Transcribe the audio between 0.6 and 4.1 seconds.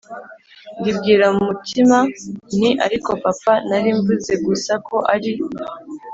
Ndibwira mu mutima nti ariko papa nari